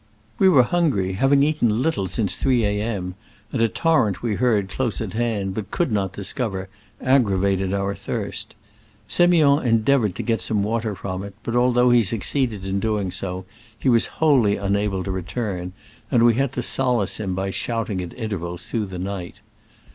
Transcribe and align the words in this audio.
We 0.39 0.49
were 0.49 0.63
hungry, 0.63 1.13
having 1.13 1.43
eaten 1.43 1.83
little 1.83 2.07
since 2.07 2.33
three 2.35 2.65
A. 2.65 2.81
M., 2.81 3.13
and 3.51 3.61
a 3.61 3.69
torrent 3.69 4.23
we 4.23 4.33
heard 4.33 4.67
close 4.67 4.99
at 4.99 5.13
hand, 5.13 5.53
but 5.53 5.69
could 5.69 5.91
not 5.91 6.13
discover, 6.13 6.69
aggra 6.99 7.37
vated 7.39 7.71
our 7.71 7.93
thirst. 7.93 8.55
Semiond 9.07 9.63
endeavored 9.63 10.15
to 10.15 10.23
get 10.23 10.41
some 10.41 10.63
water 10.63 10.95
from 10.95 11.21
it, 11.21 11.35
but 11.43 11.55
although 11.55 11.91
he 11.91 12.03
succeeded 12.03 12.65
in 12.65 12.79
doing 12.79 13.11
so, 13.11 13.45
he 13.77 13.89
was 13.89 14.07
wholly 14.17 14.55
unable 14.57 15.03
to 15.03 15.11
return, 15.11 15.71
and 16.09 16.25
we 16.25 16.33
had 16.33 16.51
to 16.53 16.63
solace 16.63 17.17
him 17.19 17.35
by 17.35 17.51
shouting 17.51 18.01
at 18.01 18.11
intervals 18.15 18.63
through 18.63 18.87
the 18.87 18.97
night. 18.97 19.39